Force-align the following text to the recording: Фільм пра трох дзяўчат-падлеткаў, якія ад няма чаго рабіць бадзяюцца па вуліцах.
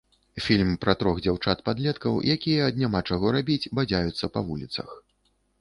Фільм 0.45 0.71
пра 0.85 0.95
трох 1.01 1.19
дзяўчат-падлеткаў, 1.25 2.17
якія 2.37 2.61
ад 2.71 2.81
няма 2.85 3.03
чаго 3.13 3.35
рабіць 3.39 3.71
бадзяюцца 3.81 4.33
па 4.39 4.45
вуліцах. 4.49 5.01